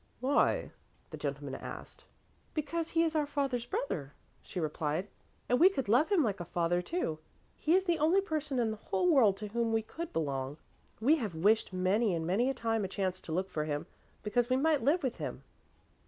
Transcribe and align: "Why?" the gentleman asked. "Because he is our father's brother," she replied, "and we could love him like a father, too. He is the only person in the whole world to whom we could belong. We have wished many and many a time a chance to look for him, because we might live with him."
"Why?" 0.19 0.71
the 1.11 1.17
gentleman 1.17 1.53
asked. 1.53 2.05
"Because 2.55 2.89
he 2.89 3.03
is 3.03 3.15
our 3.15 3.27
father's 3.27 3.67
brother," 3.67 4.13
she 4.41 4.59
replied, 4.59 5.07
"and 5.47 5.59
we 5.59 5.69
could 5.69 5.87
love 5.87 6.11
him 6.11 6.23
like 6.23 6.39
a 6.39 6.45
father, 6.45 6.81
too. 6.81 7.19
He 7.55 7.75
is 7.75 7.83
the 7.83 7.99
only 7.99 8.19
person 8.19 8.57
in 8.57 8.71
the 8.71 8.77
whole 8.77 9.11
world 9.13 9.37
to 9.37 9.49
whom 9.49 9.71
we 9.71 9.83
could 9.83 10.11
belong. 10.11 10.57
We 10.99 11.17
have 11.17 11.35
wished 11.35 11.71
many 11.71 12.15
and 12.15 12.25
many 12.25 12.49
a 12.49 12.55
time 12.55 12.83
a 12.83 12.87
chance 12.87 13.21
to 13.21 13.31
look 13.31 13.51
for 13.51 13.65
him, 13.65 13.85
because 14.23 14.49
we 14.49 14.57
might 14.57 14.81
live 14.81 15.03
with 15.03 15.17
him." 15.17 15.43